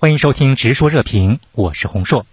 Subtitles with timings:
[0.00, 2.24] 欢迎收听《直说热评》，我是洪硕。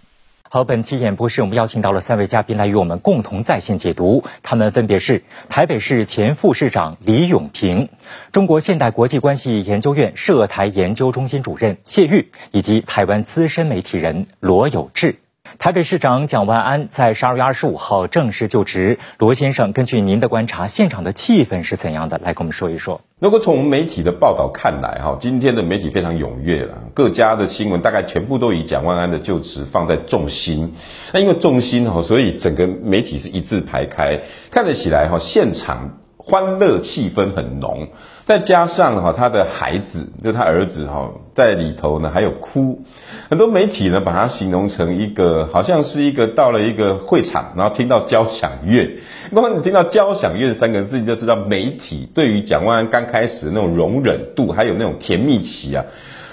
[0.48, 7.88] 好，本期演播室我们邀请到了三位嘉宾来与我们共同在线解读，他们分别是台北市前副市长李永平、
[8.30, 15.16] 中国现代国际关系研究院涉台研究中心主任谢玉，以及台湾资深媒体人罗有志。
[15.58, 18.98] 台北市长蒋万安在十二月二十五号正式就职。
[19.18, 22.20] 罗先生，根据您的观察，现场的气氛是怎样的？
[22.22, 23.00] 来跟我们说一说。
[23.18, 30.74] 如果从媒体的报道看来，哈，今天的媒体非常踊跃了，各家的新闻大概全部都以蒋万安的就职放在重心。
[31.12, 35.98] 那因为重心哈，所以整个媒体是一字排开，看得起来哈，现场。
[36.28, 37.86] 欢乐气氛很浓，
[38.24, 42.82] 再加上哈他的孩子，就他儿子哈在里头呢，还有哭。
[43.30, 48.98] 很多媒体呢把他形容成一个，好像是一个到了一个会场，然后听到交响乐。
[49.30, 55.84] 那么你听到交响乐三个字，你就知道媒体对于蒋万安刚开始那种容忍度，还有那种甜蜜期啊，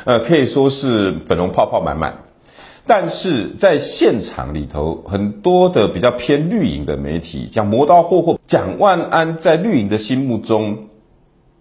[0.06, 2.18] 呃，可以说是粉红泡泡满满。
[2.86, 10.90] 但是在现场里头，很多的比较偏绿营的媒体讲磨刀霍霍，蒋万安在绿营的心目中，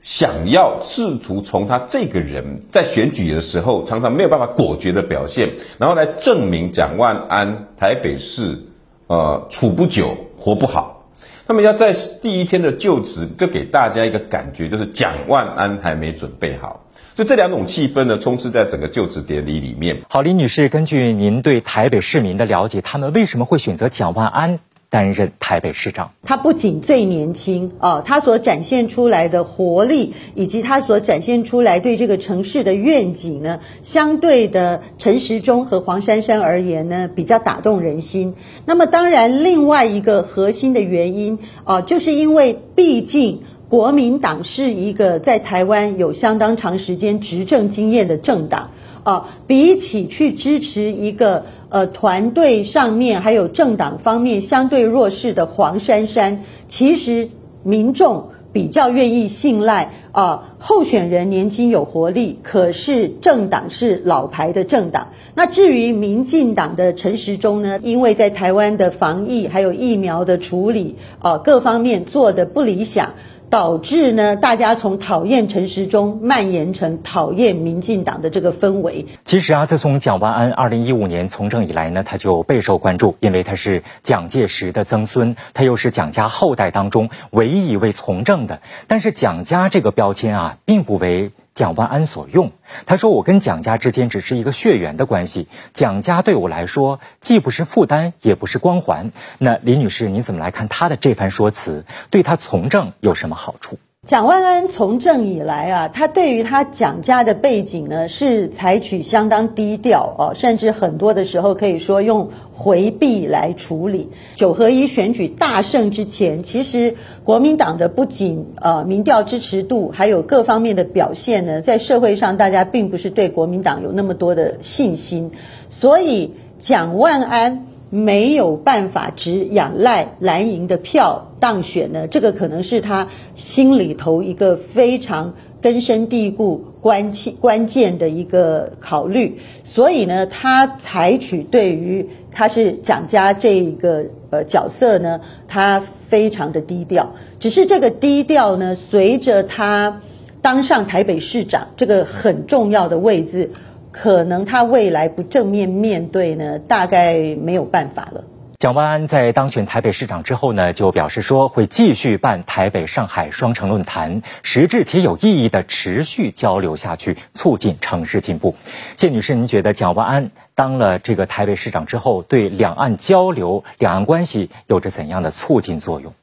[0.01, 8.59] 想要试图从他这个人在选举的时候常常没有办法果决的表现，然后来证明蒋万安台北市
[9.07, 11.07] 呃处不久活不好。
[11.47, 16.85] 那么要在第一天的就职，就给大家一个感觉，就是蒋万安还没准备好。
[17.15, 20.01] 就这两种气氛呢，充斥在整个就职典礼里面。
[20.09, 26.13] 好，李女士，根据您对台北市民的了解，他们为什么会选择蒋万安担任台北市长？
[26.23, 38.35] 他不仅最年轻啊，他所展现出来的活力，以及他所展现出来对这个城市的愿景呢，相对的陈时中和黄珊珊而言呢，比较打动人心。
[38.65, 43.43] 那么，当然另外一个核心的原因啊，就是因为毕竟。
[43.73, 48.69] 国民党是一个在台湾有相当长时间执政经验的政党
[49.03, 57.31] 啊，比起去支持一个呃团队上面还有政党方面相对弱势的黄珊珊，其实
[57.63, 65.09] 民众比较愿意信赖啊候选人年轻有活力，可是政党是老牌的政党。
[65.35, 73.15] 那至于民进党的陈时中呢，因为在台湾的防疫还有疫苗的处理啊各方面做的不理想。
[73.53, 79.05] 导致呢，大家从讨厌陈时中蔓延成讨厌民进党的这个氛围。
[79.27, 88.63] 其实啊，自从蒋万安二零一五年从政以来呢，他就备受关注，因为他是蒋介石的曾孙，他又是蒋家后代当中唯一一位从政的。
[88.87, 91.31] 但是蒋家这个标签啊，并不为。
[91.55, 92.53] 蒋万安所用，
[92.87, 101.85] 他说：“我跟蒋家之间只是一个血缘的关系，蒋家对我来说既不是负担，也不是光环。”那李女士，你怎么来看他的这番说辞？
[102.11, 103.79] 对他从政有什么好处？
[104.05, 114.11] 蒋万安从政以来啊，他对于他蒋家的背景呢，是采取相当低调哦，甚至很多的时候可以说用回避来处理。
[114.35, 125.31] 九合一选举大胜之前，其实国民党的不仅呃民调支持度，还有各方面的表现呢，在社会上大家并不是对国民党有那么多的信心，
[125.69, 127.67] 所以蒋万安。
[127.95, 132.07] 没有办法只仰赖蓝营的票当选呢？
[132.07, 139.43] 这个可能是他心里头一个非常根深蒂固、关键关键的一个考虑。
[139.63, 147.13] 所以呢，他采取对于他是蒋家这个呃角色呢，他非常的低调。
[147.39, 150.01] 只是这个低调呢，随着他
[150.41, 153.51] 当上台北市长这个很重要的位置。
[153.95, 158.25] 可能他未来不正面面对呢，大概没有办法了。
[158.57, 168.55] 蒋万安在当选台北市长之后呢，就表示说会继续办台北上海双城论坛，实质且有意义的持续交流下去，促进城市进步。
[168.97, 176.15] 谢女士，您觉得蒋万安当了这个台北市长之后，对两岸交流、两岸关系有着怎样的促进作用？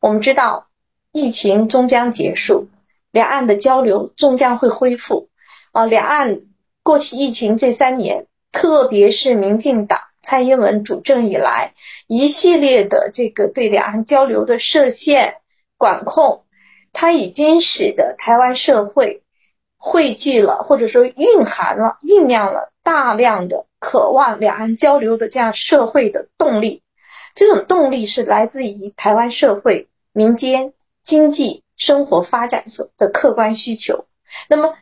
[0.00, 0.68] 我们知道，
[1.12, 2.68] 疫情终将结束，
[3.10, 5.28] 两岸的交流终将会恢复。
[5.72, 6.40] 啊，两岸。
[6.84, 11.74] 过去疫情这三年，特别是民进党蔡英文主政以来，
[12.08, 15.36] 一系列的这个对两岸交流的设限
[15.78, 16.42] 管控，
[16.92, 19.22] 它已经使得台湾社会
[19.76, 26.82] 汇聚了，或者说蕴含了、酝酿了大量的渴望两岸交流的这样社会的动力。
[27.34, 34.06] 这种动力是来自于台湾社会民间经济生活发展所的客观需求。
[34.48, 34.72] 那么。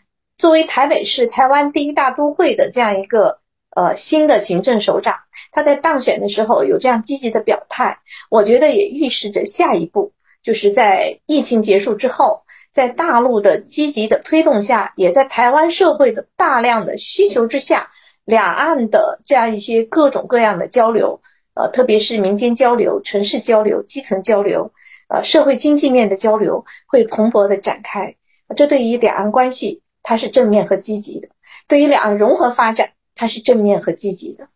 [0.41, 3.41] 作为台北市台湾第一大都会的这样一个
[3.77, 5.19] 呃新的行政首长，
[5.53, 7.99] 他在当选的时候有这样积极的表态，
[8.31, 17.91] 我觉得也预示着下一步，就是在疫情结束之后，在大陆的积极的推动下，也在台湾社会的大量的需求之下，
[18.25, 21.21] 两岸的这样一些各种各样的交流，
[21.55, 24.73] 呃，特别是民间交流、城市交流、基层交流，
[25.09, 28.15] 呃，社会经济面的交流会蓬勃的展开。
[28.57, 31.29] 这对于两岸关系，它是正面和积极的；
[31.69, 34.49] 对于两岸融合发展，它是正面和积极的。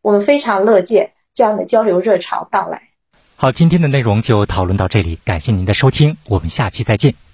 [0.00, 2.88] 我们非常乐见这样的交流热潮到来。
[3.36, 7.31] 好，今天的内容就讨论到这里，感谢您的收听，我们下期再见。